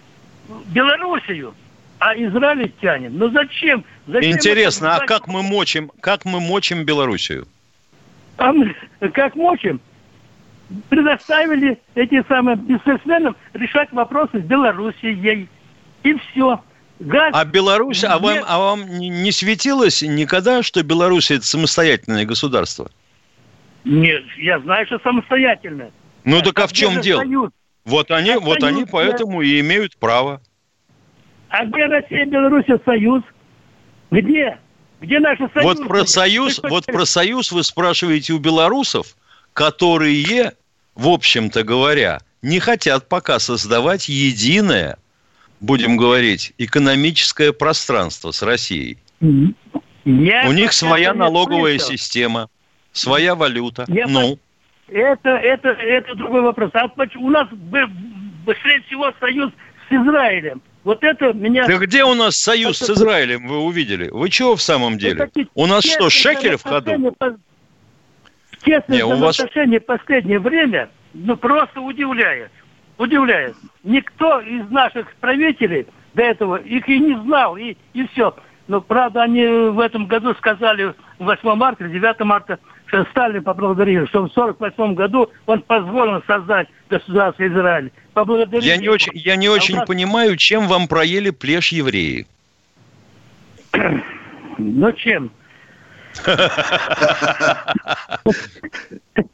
[0.66, 1.54] Белоруссию,
[2.04, 3.16] а израильтянин?
[3.16, 3.82] Ну зачем?
[4.06, 7.48] зачем Интересно, а как мы мочим, как мы мочим Белоруссию?
[8.36, 8.76] А мы,
[9.14, 9.80] как мочим?
[10.90, 15.48] Предоставили эти самые бизнесменам решать вопросы с Белоруссией.
[16.02, 16.62] И все.
[17.00, 17.30] Газ...
[17.32, 22.90] А Беларусь, а вам, а вам не светилось никогда, что Беларусь это самостоятельное государство?
[23.84, 25.90] Нет, я знаю, что самостоятельное.
[26.24, 27.20] Ну а так а в чем дело?
[27.20, 27.50] Союз?
[27.86, 30.42] Вот они, а вот союз, они поэтому и имеют право.
[31.56, 33.22] А где Россия Беларусь союз?
[34.10, 34.58] Где?
[35.00, 35.78] Где наши союз?
[35.78, 39.14] Вот про союз, вот про союз вы спрашиваете у белорусов,
[39.52, 40.54] которые,
[40.96, 44.98] в общем-то говоря, не хотят пока создавать единое
[45.60, 48.98] будем говорить, экономическое пространство с Россией.
[50.04, 51.96] Я У них своя налоговая слышал.
[51.96, 52.48] система,
[52.90, 53.84] своя валюта.
[53.86, 54.40] Я ну.
[54.88, 56.70] Это, это, это другой вопрос.
[56.74, 56.86] А
[57.16, 57.48] у нас
[58.44, 59.52] быстрее всего союз
[59.88, 60.60] с Израилем.
[60.84, 61.66] Вот это меня...
[61.66, 62.94] Да где у нас союз это...
[62.94, 64.08] с Израилем, вы увидели?
[64.10, 65.24] Вы чего в самом деле?
[65.24, 67.14] Это у нас что, шекели в ходу?
[68.64, 69.40] Честное Не, у вас...
[69.40, 72.50] отношение в последнее время ну, просто удивляет
[72.98, 73.56] удивляет.
[73.82, 78.34] Никто из наших правителей до этого их и не знал, и, и все.
[78.66, 82.58] Но, правда, они в этом году сказали 8 марта, 9 марта,
[83.10, 87.90] Сталин поблагодарил, что в 48 году он позволил создать государство Израиль.
[88.12, 92.26] Поблагодарил я не очень, я не очень а понимаю, чем вам проели плешь евреи.
[94.56, 95.32] Ну, чем?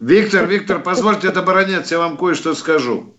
[0.01, 3.15] Виктор, Виктор, позвольте, это баронец, я вам кое-что скажу.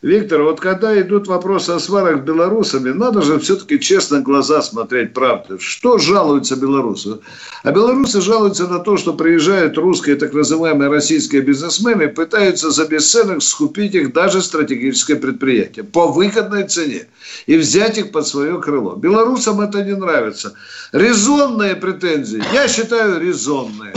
[0.00, 5.58] Виктор, вот когда идут вопросы о сварах белорусами, надо же все-таки честно глаза смотреть правду.
[5.58, 7.18] Что жалуются белорусы?
[7.64, 13.42] А белорусы жалуются на то, что приезжают русские так называемые российские бизнесмены пытаются за бесценок
[13.42, 17.08] скупить их даже стратегическое предприятие по выгодной цене
[17.46, 18.94] и взять их под свое крыло.
[18.94, 20.54] Белорусам это не нравится.
[20.92, 23.94] Резонные претензии, я считаю резонные.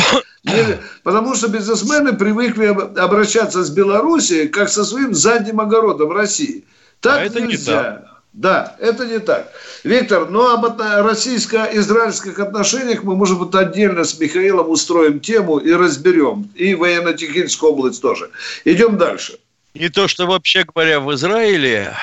[1.04, 2.66] Потому что бизнесмены привыкли
[3.00, 6.66] обращаться с Белоруссией как со своим задним огородом России.
[7.00, 7.72] Так а это нельзя.
[7.72, 8.12] Не так.
[8.34, 9.52] Да, это не так.
[9.84, 16.50] Виктор, ну об российско-израильских отношениях мы, может быть, отдельно с Михаилом устроим тему и разберем.
[16.56, 18.30] И военно-техническую область тоже.
[18.64, 19.38] Идем дальше.
[19.74, 21.94] И то, что вообще говоря в Израиле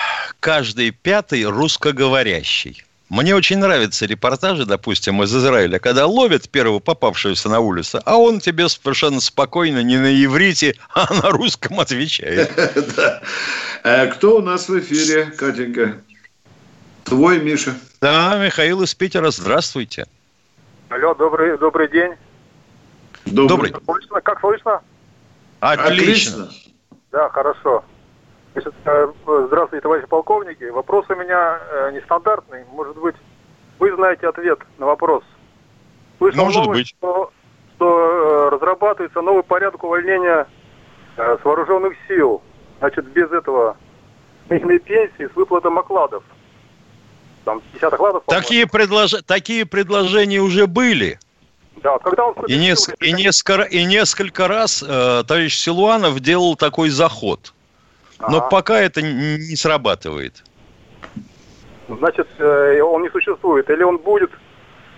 [0.40, 2.85] каждый пятый русскоговорящий.
[3.08, 8.38] Мне очень нравятся репортажи, допустим, из Израиля, когда ловят первого попавшегося на улицу, а он
[8.38, 12.50] тебе совершенно спокойно не на иврите, а на русском отвечает.
[13.84, 15.98] Э, кто у нас в эфире, Катенька?
[17.04, 17.74] Твой, Миша.
[18.00, 20.06] Да, Михаил из Питера, здравствуйте.
[20.88, 22.14] Алло, добрый, добрый день.
[23.24, 23.70] Добрый.
[23.70, 24.20] Как слышно?
[24.20, 24.82] Как слышно?
[25.60, 26.50] Отлично.
[27.12, 27.84] Да, хорошо.
[28.66, 29.12] Э,
[29.46, 30.64] здравствуйте, товарищи полковники.
[30.64, 32.64] Вопрос у меня э, нестандартный.
[32.72, 33.16] Может быть,
[33.78, 35.24] вы знаете ответ на вопрос.
[36.18, 36.88] Слышал Может новость, быть.
[36.88, 37.30] Что,
[37.76, 40.46] что э, разрабатывается новый порядок увольнения
[41.16, 42.42] с вооруженных сил.
[42.78, 43.76] Значит, без этого
[44.48, 46.22] пенсии с выплатом окладов.
[47.44, 48.22] Там 50 окладов.
[48.26, 49.14] Такие, предлож...
[49.26, 51.18] Такие предложения уже были.
[51.82, 52.94] Да, когда он и, неск...
[53.00, 53.62] и, несколько...
[53.62, 57.52] и несколько раз э, товарищ Силуанов делал такой заход.
[58.20, 58.48] Но ага.
[58.48, 60.44] пока это не срабатывает.
[61.88, 63.70] Значит, э, он не существует.
[63.70, 64.31] Или он будет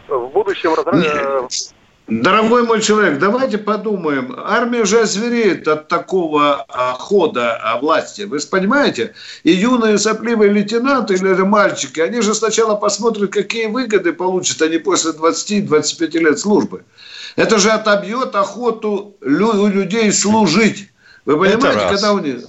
[0.09, 0.75] в будущем...
[0.75, 1.49] Э,
[2.11, 4.35] Дорогой мой человек, давайте подумаем.
[4.37, 8.23] Армия же озвереет от такого а, хода а, власти.
[8.23, 9.15] Вы же понимаете?
[9.45, 15.13] И юные сопливые лейтенанты или мальчики, они же сначала посмотрят, какие выгоды получат они после
[15.13, 16.83] 20-25 лет службы.
[17.37, 20.91] Это же отобьет охоту у людей служить.
[21.27, 22.41] Вы понимаете, когда у них...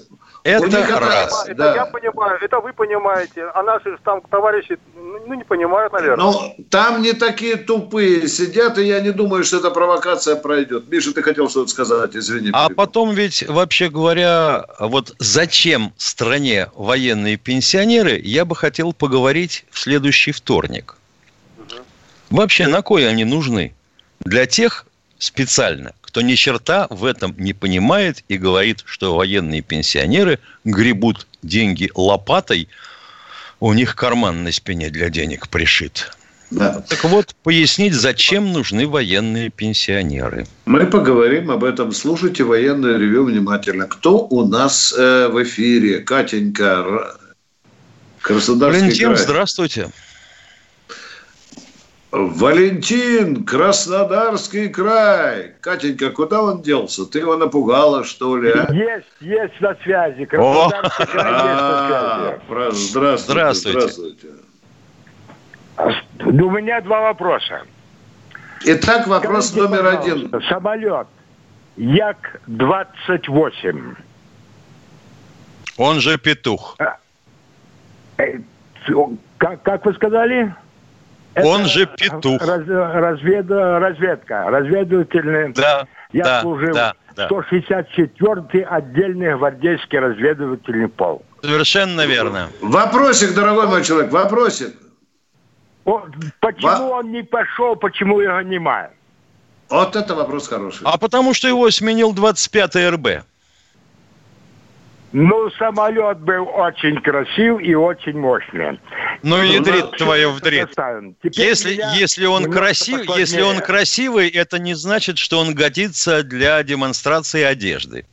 [0.43, 1.45] Это них раз.
[1.47, 1.75] Это да.
[1.75, 6.25] я понимаю, это вы понимаете, а наши там товарищи, ну, не понимают, наверное.
[6.25, 10.89] Ну, там не такие тупые сидят, и я не думаю, что эта провокация пройдет.
[10.89, 12.49] Миша, ты хотел что-то сказать, извини.
[12.53, 12.75] А перебил.
[12.75, 20.31] потом ведь, вообще говоря, вот зачем стране военные пенсионеры, я бы хотел поговорить в следующий
[20.31, 20.97] вторник.
[21.59, 22.37] Угу.
[22.37, 23.75] Вообще, на кой они нужны?
[24.21, 24.85] Для тех
[25.21, 31.91] специально, кто ни черта в этом не понимает и говорит, что военные пенсионеры гребут деньги
[31.93, 32.67] лопатой,
[33.59, 36.11] у них карман на спине для денег пришит.
[36.49, 36.83] Да.
[36.89, 40.47] Так вот, пояснить, зачем нужны военные пенсионеры.
[40.65, 41.93] Мы поговорим об этом.
[41.93, 43.87] Слушайте военное ревю внимательно.
[43.87, 45.99] Кто у нас э, в эфире?
[45.99, 47.15] Катенька,
[48.19, 49.23] Краснодарский Валентин, край.
[49.23, 49.91] здравствуйте.
[52.11, 55.53] Валентин, Краснодарский край.
[55.61, 57.05] Катенька, куда он делся?
[57.05, 58.51] Ты его напугала, что ли?
[58.51, 58.67] А?
[58.73, 60.25] Есть, есть на связи.
[60.25, 62.41] Краснодарский край есть на связи.
[63.17, 63.79] Здравствуйте.
[63.79, 64.27] Здравствуйте.
[66.19, 67.61] У меня два вопроса.
[68.65, 70.29] Итак, вопрос Скажите, номер один.
[70.49, 71.07] Самолет
[71.77, 73.95] Як-28.
[75.77, 76.75] Он же петух.
[76.79, 76.97] А,
[78.17, 78.39] э,
[79.37, 80.53] как, как вы сказали?
[81.33, 82.41] Это Он же петух.
[82.41, 85.53] Раз, развед, разведка, разведывательный.
[85.53, 87.27] Да, Я да, служил да, да.
[87.27, 91.23] 164-й отдельный гвардейский разведывательный полк.
[91.41, 92.49] Совершенно верно.
[92.61, 94.75] Вопросик, дорогой мой человек, вопросик.
[95.85, 96.05] О,
[96.39, 96.99] почему Во...
[96.99, 98.91] он не пошел, почему его немает?
[99.69, 100.81] Вот это вопрос хороший.
[100.83, 103.25] А потому что его сменил 25-й РБ.
[105.13, 108.79] Ну, самолет был очень красив и очень мощный.
[109.23, 110.69] Ну, ядрит ну, твое вдрит.
[111.23, 117.43] Если, если, он красив, если он красивый, это не значит, что он годится для демонстрации
[117.43, 118.05] одежды.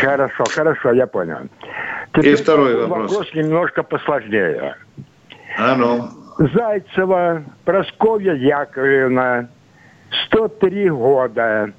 [0.00, 1.48] Хорошо, хорошо, я понял.
[2.14, 3.10] Теперь и второй вопрос.
[3.10, 4.76] Вопрос немножко посложнее.
[5.58, 6.08] А ну.
[6.38, 9.48] Зайцева Просковья Яковлевна,
[10.26, 11.72] 103 года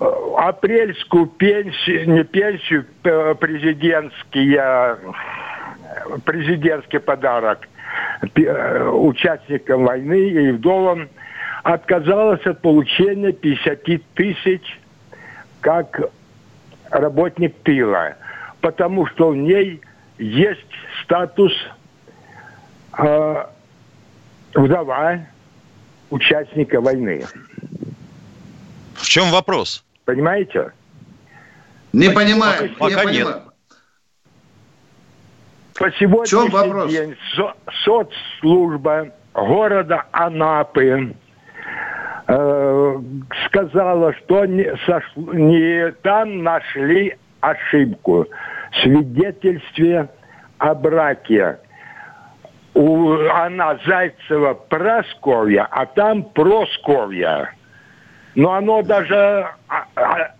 [0.00, 4.56] апрельскую пенсию, не пенсию, президентский,
[6.24, 7.68] президентский подарок
[8.92, 11.08] участникам войны и вдовам
[11.62, 13.84] отказалась от получения 50
[14.14, 14.80] тысяч
[15.60, 16.00] как
[16.90, 18.16] работник тыла,
[18.60, 19.80] потому что в ней
[20.18, 20.60] есть
[21.02, 21.52] статус
[22.96, 23.44] э,
[24.54, 25.20] вдова
[26.10, 27.24] участника войны.
[28.94, 29.84] В чем вопрос?
[30.08, 30.72] Понимаете?
[31.92, 32.70] Не понимаю.
[32.78, 33.26] Пока не нет.
[33.26, 33.42] Понимаю.
[35.74, 41.14] По сегодняшний день со соцслужба города Анапы
[42.26, 43.00] э,
[43.44, 48.26] сказала, что не, сошло, не там нашли ошибку
[48.72, 50.08] в свидетельстве
[50.56, 51.58] о браке.
[52.72, 57.52] У, она Зайцева Просковья, а там Просковья
[58.38, 60.32] но оно даже а, а,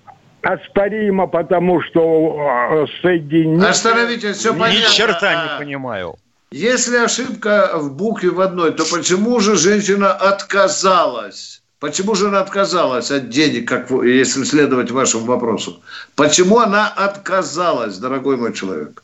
[0.42, 3.68] оспоримо, потому что а, соединение...
[3.68, 4.88] Остановите, все понятно.
[4.88, 6.14] Ни черта не понимаю.
[6.53, 11.61] Если ошибка в букве в одной, то почему же женщина отказалась?
[11.80, 15.82] Почему же она отказалась от денег, как если следовать вашему вопросу?
[16.14, 19.03] Почему она отказалась, дорогой мой человек?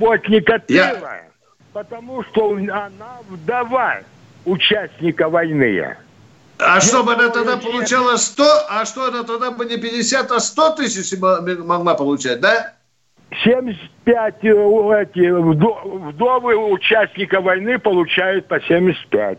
[0.00, 1.22] Работника Я...
[1.72, 4.00] Потому что она вдова
[4.44, 5.96] участника войны.
[6.60, 10.30] А Я что бы она тогда получала 100, а что она тогда бы не 50,
[10.30, 12.74] а 100 тысяч могла получать, да?
[13.44, 19.38] 75 э, эти, вдовы участника войны получают по 75.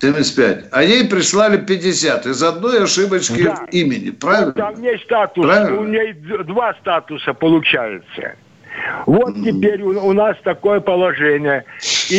[0.00, 0.64] 75.
[0.72, 3.66] А ей прислали 50 из одной ошибочки да.
[3.70, 4.52] имени, правильно?
[4.52, 5.80] Там есть статус, правильно?
[5.80, 8.34] у нее два статуса получается.
[9.06, 11.64] Вот теперь у, у нас такое положение.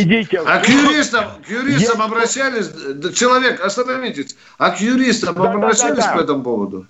[0.01, 0.39] Идите.
[0.45, 2.05] А к юристам, к юристам Я...
[2.05, 2.69] обращались,
[3.15, 6.17] человек, остановитесь, а к юристам да, обращались да, да, да.
[6.17, 6.87] по этому поводу?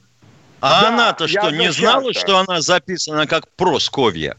[0.61, 4.37] А да, она-то что, не знала, что она записана как Просковья?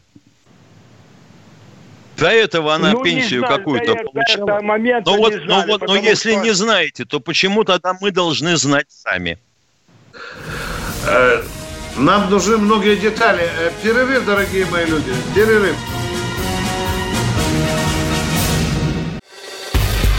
[2.17, 4.59] До этого она ну, пенсию какую-то получала.
[5.05, 6.41] но вот, знали, но, вот, но если что...
[6.41, 9.37] не знаете, то почему тогда мы должны знать сами?
[11.05, 11.43] Э,
[11.95, 13.47] нам нужны многие детали.
[13.59, 15.13] Э, перерыв, дорогие мои люди.
[15.35, 15.75] Перерыв.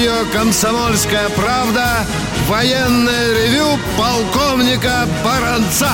[0.00, 1.84] Радио «Комсомольская правда»
[2.48, 3.66] военное ревю
[3.98, 5.90] полковника Баранца.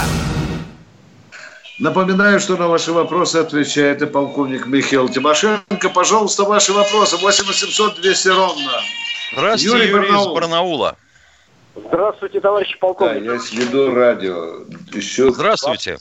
[1.80, 5.88] Напоминаю, что на ваши вопросы отвечает и полковник Михаил Тимошенко.
[5.92, 8.72] Пожалуйста, ваши вопросы 8 800 200 ровно.
[9.32, 10.28] Здравствуйте, Юрий, Юрий Барнаул.
[10.28, 10.96] из Барнаула.
[11.74, 13.24] Здравствуйте, товарищ полковник.
[13.24, 14.66] Да, я веду радио.
[14.92, 15.32] Еще...
[15.32, 15.98] Здравствуйте.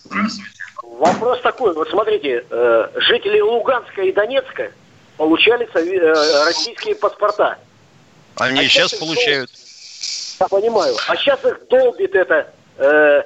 [0.84, 1.74] Вопрос такой.
[1.74, 4.72] Вот смотрите, э, жители Луганска и Донецка
[5.18, 7.58] получали э, российские паспорта.
[8.38, 9.52] Они а сейчас, получают.
[10.40, 10.96] Я понимаю.
[11.08, 13.24] А сейчас их долбит это э,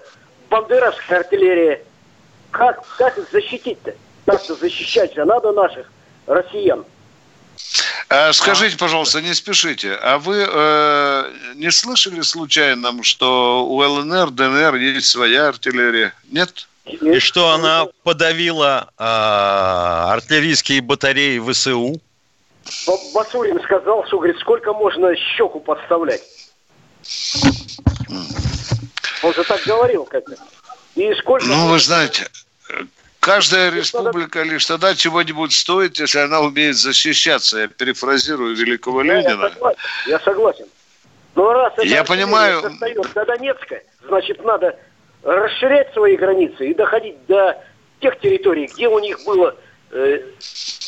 [0.50, 1.84] бандеровская артиллерия.
[2.52, 3.94] Как, как их защитить-то?
[4.26, 5.92] Как-то защищать же надо наших
[6.28, 6.86] россиян.
[8.10, 9.94] А, скажите, пожалуйста, не спешите.
[9.94, 16.14] А вы э, не слышали случайно, что у ЛНР, ДНР есть своя артиллерия?
[16.32, 16.68] Нет?
[16.86, 22.02] И что она подавила э, артиллерийские батареи ВСУ?
[23.14, 26.22] Басурин сказал, что, говорит, сколько можно щеку подставлять.
[29.24, 30.36] Он же так говорил как-то.
[30.96, 31.46] И сколько...
[31.46, 32.28] Ну, вы знаете,
[33.20, 37.60] каждая республика лишь тогда чего-нибудь стоит, если она умеет защищаться.
[37.60, 39.44] Я перефразирую великого я, Ленина.
[39.44, 39.80] Я согласен.
[40.08, 40.66] Я согласен.
[41.36, 42.62] Но раз это я понимаю...
[43.14, 44.78] до Донецка, значит, надо
[45.24, 47.62] расширять свои границы и доходить до
[48.02, 49.56] тех территорий, где у них было
[49.92, 50.22] э,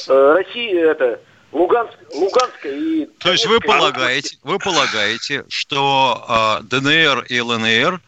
[0.08, 1.20] э, Россия, это
[1.52, 3.06] Луганск, Луганская и...
[3.20, 8.02] То есть вы полагаете, вы полагаете, что э, ДНР и ЛНР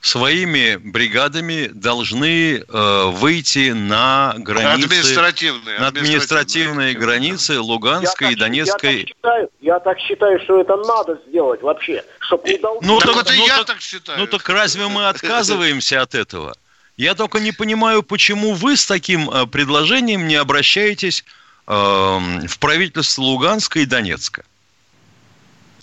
[0.00, 4.86] своими бригадами должны э, выйти на границы...
[4.86, 5.78] Административные.
[5.78, 8.94] На административные границы Луганской я и Донецкой...
[8.94, 12.78] Я так, считаю, я так считаю, что это надо сделать вообще, чтобы не дал...
[12.80, 14.18] Ну, так, так, ну, я так, так считаю.
[14.18, 16.54] Ну, так разве мы отказываемся от этого?
[16.96, 21.24] Я только не понимаю, почему вы с таким э, предложением не обращаетесь
[21.66, 24.44] в правительство Луганска и Донецка.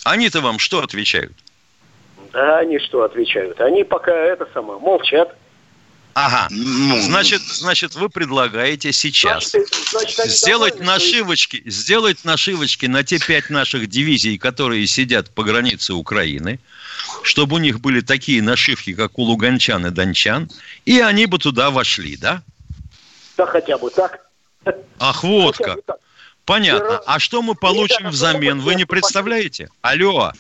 [0.04, 1.34] Они-то вам что отвечают?
[2.32, 3.60] Да, они что отвечают?
[3.62, 5.36] Они пока это самое, молчат.
[6.16, 6.48] Ага.
[6.52, 11.72] Ну, значит, значит, вы предлагаете сейчас значит, значит, сделать нашивочки, свои...
[11.72, 16.60] сделать нашивочки на те пять наших дивизий, которые сидят по границе Украины,
[17.24, 20.52] чтобы у них были такие нашивки, как у луганчан и дончан,
[20.86, 22.44] и они бы туда вошли, да?
[23.36, 24.22] Да хотя бы так.
[25.00, 25.80] Ах, вот как.
[26.46, 27.02] Понятно.
[27.06, 28.60] А что мы получим взамен?
[28.60, 29.70] Вы не представляете?
[29.82, 30.32] Алло.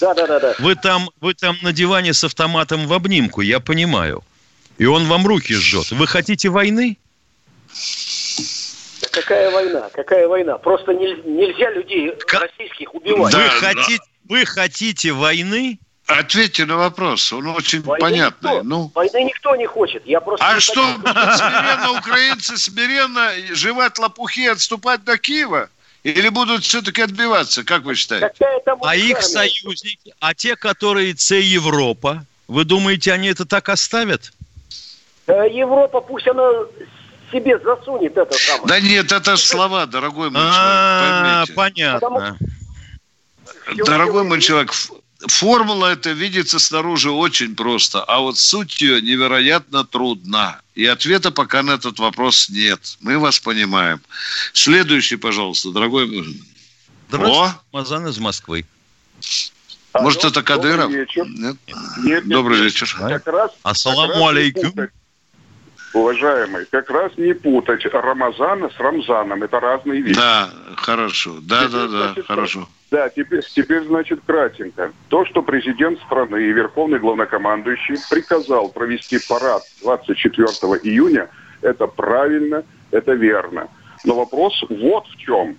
[0.00, 0.54] Да, да, да, да.
[0.58, 4.24] Вы там, вы там на диване с автоматом в обнимку, я понимаю.
[4.78, 5.92] И он вам руки жжет.
[5.92, 6.98] Вы хотите войны?
[9.00, 9.90] Да какая война?
[9.92, 10.58] Какая война?
[10.58, 13.32] Просто нельзя людей российских убивать.
[13.32, 14.34] Вы, да, хотите, да.
[14.34, 15.78] вы хотите войны?
[16.18, 18.50] Ответьте на вопрос, он очень Войны понятный.
[18.50, 18.90] Никто, ну.
[18.94, 20.06] Войны никто не хочет.
[20.06, 25.68] Я просто а что, смиренно украинцы смиренно жевать лопухи и отступать до Киева?
[26.02, 28.34] Или будут все-таки отбиваться, как вы считаете?
[28.82, 34.32] А их союзники, а те, которые С Европа, вы думаете, они это так оставят?
[35.28, 36.50] Э, Европа, пусть она
[37.30, 38.66] себе засунет это самое.
[38.66, 41.54] Да нет, это слова, дорогой мой человек, поймите.
[41.54, 42.38] Понятно.
[43.86, 44.72] Дорогой мой человек,
[45.26, 50.60] формула это видится снаружи очень просто, а вот суть ее невероятно трудна.
[50.74, 52.96] И ответа пока на этот вопрос нет.
[53.00, 54.00] Мы вас понимаем.
[54.52, 56.06] Следующий, пожалуйста, дорогой.
[57.08, 57.60] Здравствуйте, О!
[57.72, 58.64] Мазан из Москвы.
[59.94, 60.90] Может, это Кадыров?
[60.90, 61.26] Вечер.
[61.28, 61.56] Нет?
[62.02, 62.96] Нет, Добрый нет, вечер.
[62.98, 64.72] Как раз, Ассаламу алейкум.
[65.92, 69.42] Уважаемый, как раз не путать Рамазана с Рамзаном.
[69.42, 70.18] Это разные вещи.
[70.18, 71.38] Да, хорошо.
[71.42, 72.68] Да, теперь, да, да, значит, хорошо.
[72.92, 74.92] Да, теперь, теперь, значит, кратенько.
[75.08, 80.46] То, что президент страны и верховный главнокомандующий приказал провести парад 24
[80.82, 81.30] июня,
[81.62, 83.68] это правильно, это верно.
[84.04, 85.56] Но вопрос вот в чем.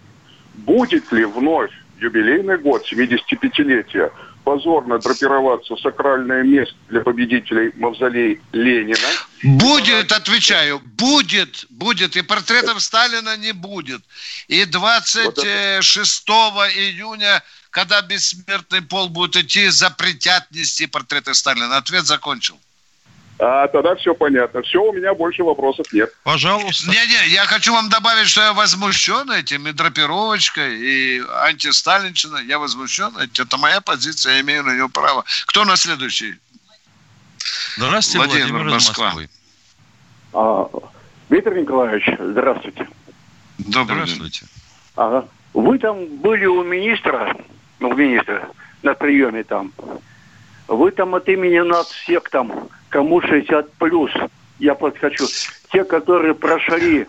[0.53, 4.11] Будет ли вновь юбилейный год 75-летия
[4.43, 9.09] позорно драпироваться в сакральное место для победителей мавзолей Ленина.
[9.43, 12.15] Будет, отвечаю, будет, будет.
[12.15, 14.01] И портретов Сталина не будет.
[14.47, 21.75] И 26 вот июня, когда бессмертный пол будет идти, запретят нести портреты Сталина.
[21.77, 22.57] Ответ закончил.
[23.39, 24.61] А тогда все понятно.
[24.61, 26.13] Все, у меня больше вопросов нет.
[26.23, 26.89] Пожалуйста.
[26.89, 32.45] Не-не, я хочу вам добавить, что я возмущен этим и драпировочкой, и антисталинщиной.
[32.45, 33.13] Я возмущен.
[33.17, 35.25] Это моя позиция, я имею на нее право.
[35.47, 36.35] Кто на следующий?
[37.77, 39.05] Здравствуйте, Владимир, Владимир Москва.
[39.05, 39.29] Москвы.
[40.33, 40.69] А,
[41.29, 42.87] Виктор Николаевич, здравствуйте.
[43.57, 44.41] Добрый здравствуйте.
[44.41, 44.49] День.
[44.95, 45.27] Ага.
[45.53, 47.35] Вы там были у министра,
[47.79, 48.49] ну, у министра,
[48.81, 49.71] на приеме там.
[50.67, 54.11] Вы там от имени нас всех там кому 60 плюс,
[54.59, 55.27] я подхочу.
[55.71, 57.07] Те, которые прошли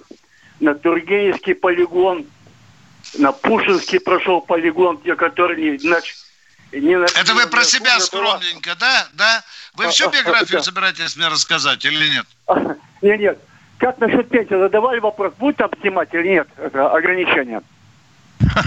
[0.61, 2.26] на Тургеневский полигон,
[3.18, 6.16] на Пушинский прошел полигон, те, которые не, значит,
[6.72, 7.05] не на...
[7.05, 9.09] Это вы про себя скромненько, да?
[9.12, 9.45] Да?
[9.77, 12.27] Вы всю биографию собираетесь мне рассказать или нет?
[13.03, 13.39] Нет, нет.
[13.77, 14.55] Как насчет пенсии?
[14.55, 16.49] Задавали вопрос, будет там снимать или нет?
[16.57, 17.61] Это ограничение.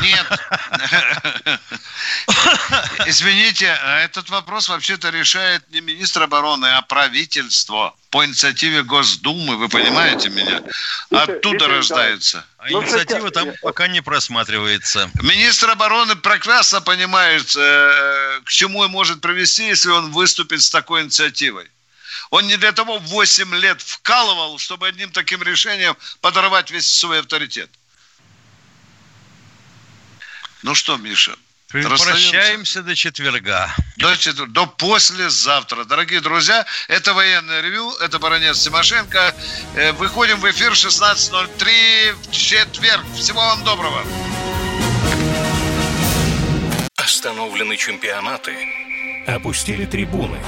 [0.02, 0.28] Нет.
[3.06, 10.30] Извините, этот вопрос вообще-то решает не министр обороны, а правительство по инициативе Госдумы, вы понимаете
[10.30, 10.62] меня?
[11.12, 12.46] Оттуда рождается.
[12.58, 15.10] А инициатива там пока не просматривается.
[15.22, 21.04] Министр обороны прекрасно понимает, э, к чему он может привести, если он выступит с такой
[21.04, 21.70] инициативой.
[22.30, 27.70] Он не для того 8 лет вкалывал, чтобы одним таким решением подорвать весь свой авторитет.
[30.68, 31.34] Ну что, Миша?
[31.72, 33.74] Прощаемся до четверга.
[33.96, 35.86] До, четверга, до послезавтра.
[35.86, 39.34] Дорогие друзья, это военное ревю, это Баронец Тимошенко.
[39.76, 43.06] Э, выходим в эфир 16.03 в четверг.
[43.16, 44.04] Всего вам доброго.
[46.98, 48.54] Остановлены чемпионаты.
[49.26, 50.44] Опустили трибуны.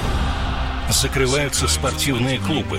[0.90, 2.78] Закрываются спортивные клубы.